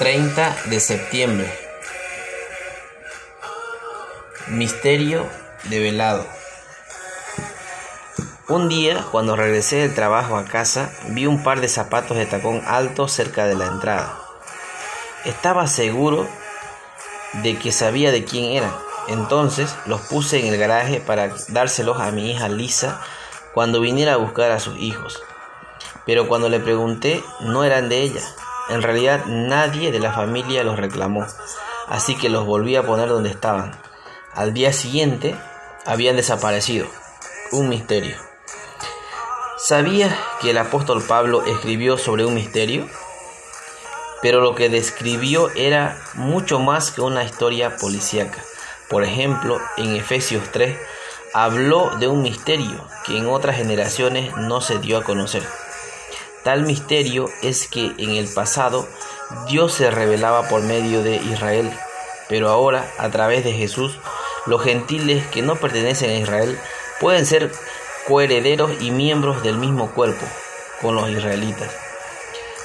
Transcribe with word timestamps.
30 0.00 0.56
de 0.70 0.80
septiembre. 0.80 1.52
Misterio 4.48 5.26
develado. 5.64 6.24
Un 8.48 8.70
día, 8.70 9.04
cuando 9.12 9.36
regresé 9.36 9.76
del 9.76 9.94
trabajo 9.94 10.38
a 10.38 10.46
casa, 10.46 10.90
vi 11.08 11.26
un 11.26 11.42
par 11.42 11.60
de 11.60 11.68
zapatos 11.68 12.16
de 12.16 12.24
tacón 12.24 12.62
alto 12.66 13.08
cerca 13.08 13.44
de 13.44 13.56
la 13.56 13.66
entrada. 13.66 14.18
Estaba 15.26 15.66
seguro 15.66 16.26
de 17.42 17.58
que 17.58 17.70
sabía 17.70 18.10
de 18.10 18.24
quién 18.24 18.56
eran. 18.56 18.74
Entonces 19.06 19.76
los 19.84 20.00
puse 20.00 20.40
en 20.40 20.46
el 20.46 20.58
garaje 20.58 21.00
para 21.00 21.30
dárselos 21.48 22.00
a 22.00 22.10
mi 22.10 22.30
hija 22.30 22.48
Lisa 22.48 23.02
cuando 23.52 23.82
viniera 23.82 24.14
a 24.14 24.16
buscar 24.16 24.50
a 24.50 24.60
sus 24.60 24.78
hijos. 24.78 25.22
Pero 26.06 26.26
cuando 26.26 26.48
le 26.48 26.58
pregunté, 26.58 27.22
no 27.40 27.64
eran 27.64 27.90
de 27.90 28.00
ella. 28.00 28.22
En 28.70 28.82
realidad 28.82 29.24
nadie 29.26 29.90
de 29.90 29.98
la 29.98 30.12
familia 30.12 30.62
los 30.62 30.78
reclamó, 30.78 31.26
así 31.88 32.16
que 32.16 32.28
los 32.28 32.46
volví 32.46 32.76
a 32.76 32.84
poner 32.84 33.08
donde 33.08 33.30
estaban. 33.30 33.72
Al 34.32 34.54
día 34.54 34.72
siguiente 34.72 35.34
habían 35.84 36.14
desaparecido. 36.14 36.86
Un 37.50 37.68
misterio. 37.68 38.16
¿Sabías 39.58 40.14
que 40.40 40.50
el 40.50 40.58
apóstol 40.58 41.02
Pablo 41.02 41.44
escribió 41.44 41.98
sobre 41.98 42.24
un 42.24 42.34
misterio? 42.34 42.88
Pero 44.22 44.40
lo 44.40 44.54
que 44.54 44.68
describió 44.68 45.50
era 45.50 45.98
mucho 46.14 46.60
más 46.60 46.92
que 46.92 47.00
una 47.00 47.24
historia 47.24 47.76
policíaca. 47.76 48.40
Por 48.88 49.02
ejemplo, 49.02 49.60
en 49.76 49.96
Efesios 49.96 50.44
3 50.52 50.78
habló 51.34 51.90
de 51.98 52.06
un 52.06 52.22
misterio 52.22 52.86
que 53.04 53.18
en 53.18 53.26
otras 53.26 53.56
generaciones 53.56 54.36
no 54.36 54.60
se 54.60 54.78
dio 54.78 54.98
a 54.98 55.04
conocer. 55.04 55.42
Tal 56.42 56.62
misterio 56.62 57.28
es 57.42 57.68
que 57.68 57.92
en 57.98 58.10
el 58.10 58.26
pasado 58.28 58.88
Dios 59.48 59.74
se 59.74 59.90
revelaba 59.90 60.48
por 60.48 60.62
medio 60.62 61.02
de 61.02 61.16
Israel, 61.16 61.70
pero 62.28 62.48
ahora 62.48 62.90
a 62.98 63.10
través 63.10 63.44
de 63.44 63.52
Jesús 63.52 63.98
los 64.46 64.62
gentiles 64.62 65.26
que 65.26 65.42
no 65.42 65.56
pertenecen 65.56 66.10
a 66.10 66.18
Israel 66.18 66.58
pueden 66.98 67.26
ser 67.26 67.52
coherederos 68.08 68.70
y 68.80 68.90
miembros 68.90 69.42
del 69.42 69.58
mismo 69.58 69.90
cuerpo 69.90 70.24
con 70.80 70.94
los 70.94 71.10
israelitas. 71.10 71.70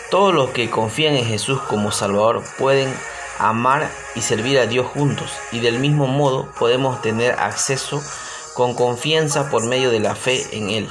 Todos 0.10 0.34
los 0.34 0.52
que 0.52 0.70
confían 0.70 1.16
en 1.16 1.26
Jesús 1.26 1.60
como 1.62 1.92
Salvador 1.92 2.44
pueden 2.58 2.94
amar 3.40 3.90
y 4.16 4.22
servir 4.22 4.58
a 4.60 4.68
Dios 4.68 4.88
juntos 4.88 5.32
y 5.52 5.60
del 5.60 5.80
mismo 5.80 6.08
modo 6.08 6.48
podemos 6.58 7.02
tener 7.02 7.34
acceso 7.34 8.02
con 8.54 8.74
confianza 8.74 9.50
por 9.50 9.66
medio 9.66 9.92
de 9.92 10.00
la 10.00 10.16
fe 10.16 10.46
en 10.52 10.70
Él. 10.70 10.90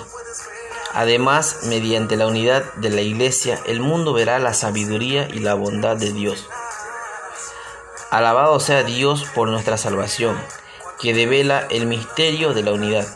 Además, 0.95 1.65
mediante 1.65 2.17
la 2.17 2.29
unidad 2.29 2.73
de 2.75 2.89
la 2.89 3.01
Iglesia, 3.01 3.61
el 3.67 3.81
mundo 3.81 4.13
verá 4.13 4.39
la 4.39 4.55
sabiduría 4.55 5.29
y 5.29 5.41
la 5.41 5.55
bondad 5.55 5.97
de 5.97 6.13
Dios. 6.13 6.49
Alabado 8.11 8.61
sea 8.61 8.85
Dios 8.85 9.25
por 9.35 9.49
nuestra 9.49 9.77
salvación, 9.77 10.41
que 11.01 11.13
devela 11.13 11.67
el 11.71 11.87
misterio 11.87 12.55
de 12.55 12.63
la 12.63 12.73
unidad. 12.73 13.09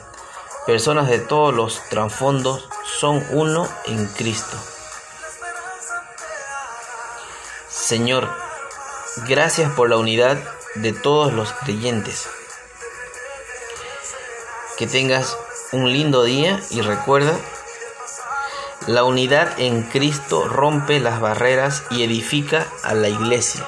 Personas 0.67 1.09
de 1.09 1.21
todos 1.21 1.55
los 1.55 1.81
trasfondos 1.89 2.69
son 2.99 3.25
uno 3.31 3.69
en 3.87 4.09
Cristo. 4.09 4.57
Señor, 7.69 8.29
gracias 9.29 9.71
por 9.75 9.89
la 9.89 9.99
unidad 9.99 10.37
de 10.75 10.93
todos 10.93 11.33
los 11.33 11.53
creyentes. 11.53 12.29
Que 14.77 14.89
tengas 14.89 15.39
un 15.71 15.93
lindo 15.93 16.25
día 16.25 16.61
y 16.71 16.81
recuerda 16.81 17.39
la 18.87 19.05
unidad 19.05 19.59
en 19.59 19.83
Cristo 19.83 20.49
rompe 20.49 21.01
las 21.01 21.21
barreras 21.21 21.85
y 21.91 22.03
edifica 22.03 22.67
a 22.83 22.95
la 22.95 23.09
iglesia. 23.09 23.67